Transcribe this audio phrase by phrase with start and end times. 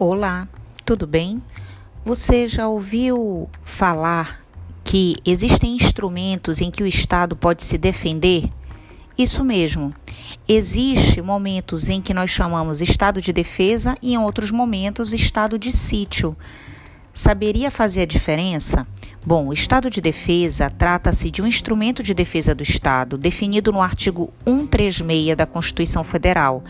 [0.00, 0.48] Olá,
[0.86, 1.42] tudo bem?
[2.02, 4.42] Você já ouviu falar
[4.82, 8.48] que existem instrumentos em que o Estado pode se defender?
[9.18, 9.94] Isso mesmo.
[10.48, 15.70] Existem momentos em que nós chamamos estado de defesa e em outros momentos estado de
[15.70, 16.34] sítio.
[17.12, 18.86] Saberia fazer a diferença?
[19.24, 23.80] Bom, o estado de defesa trata-se de um instrumento de defesa do Estado, definido no
[23.80, 26.64] artigo 136 da Constituição Federal.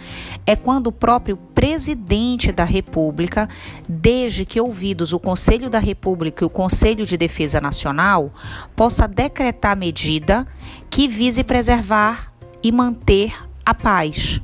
[0.44, 3.48] É quando o próprio presidente da República,
[3.88, 8.30] desde que ouvidos o Conselho da República e o Conselho de Defesa Nacional,
[8.76, 10.46] possa decretar medida
[10.90, 13.34] que vise preservar e manter
[13.64, 14.42] a paz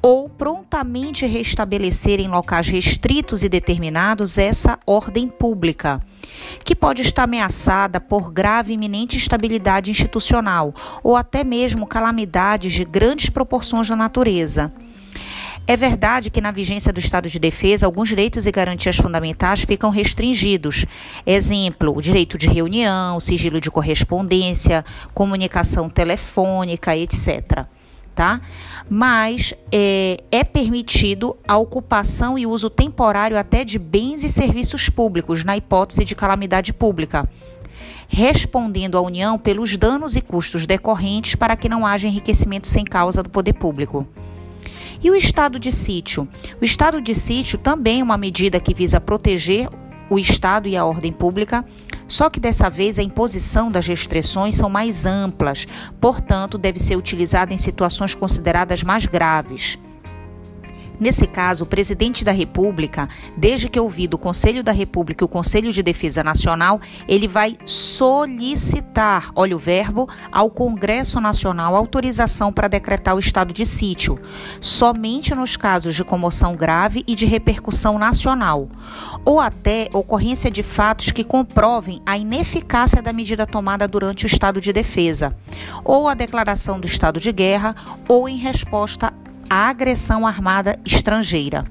[0.00, 6.00] ou prontamente restabelecer em locais restritos e determinados essa ordem pública,
[6.64, 12.84] que pode estar ameaçada por grave e iminente instabilidade institucional ou até mesmo calamidades de
[12.84, 14.72] grandes proporções da natureza.
[15.66, 19.90] É verdade que na vigência do estado de defesa, alguns direitos e garantias fundamentais ficam
[19.90, 20.86] restringidos.
[21.26, 24.82] Exemplo, o direito de reunião, sigilo de correspondência,
[25.12, 27.68] comunicação telefônica, etc
[28.18, 28.40] tá?
[28.90, 35.44] Mas é, é permitido a ocupação e uso temporário até de bens e serviços públicos,
[35.44, 37.28] na hipótese de calamidade pública
[38.10, 43.22] respondendo à União pelos danos e custos decorrentes para que não haja enriquecimento sem causa
[43.22, 44.08] do poder público.
[45.02, 46.26] E o estado de sítio?
[46.58, 49.68] O estado de sítio também é uma medida que visa proteger
[50.10, 51.64] o Estado e a ordem pública,
[52.06, 55.66] só que dessa vez a imposição das restrições são mais amplas,
[56.00, 59.78] portanto, deve ser utilizada em situações consideradas mais graves.
[61.00, 65.28] Nesse caso, o presidente da República, desde que ouvido o Conselho da República e o
[65.28, 72.68] Conselho de Defesa Nacional, ele vai solicitar, olha o verbo, ao Congresso Nacional autorização para
[72.68, 74.18] decretar o estado de sítio,
[74.60, 78.68] somente nos casos de comoção grave e de repercussão nacional,
[79.24, 84.60] ou até ocorrência de fatos que comprovem a ineficácia da medida tomada durante o estado
[84.60, 85.36] de defesa,
[85.84, 87.74] ou a declaração do estado de guerra,
[88.08, 89.12] ou em resposta
[89.48, 91.64] a agressão armada estrangeira.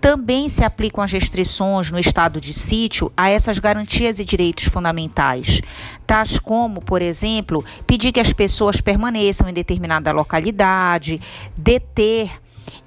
[0.00, 5.60] Também se aplicam as restrições no estado de sítio a essas garantias e direitos fundamentais,
[6.06, 11.20] tais como, por exemplo, pedir que as pessoas permaneçam em determinada localidade,
[11.54, 12.30] deter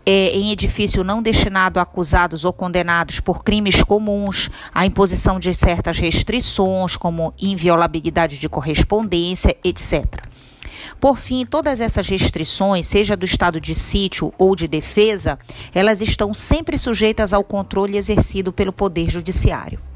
[0.05, 5.53] é, em edifício não destinado a acusados ou condenados por crimes comuns, a imposição de
[5.53, 10.32] certas restrições, como inviolabilidade de correspondência, etc.
[10.99, 15.37] Por fim, todas essas restrições, seja do estado de sítio ou de defesa,
[15.73, 19.92] elas estão sempre sujeitas ao controle exercido pelo Poder Judiciário.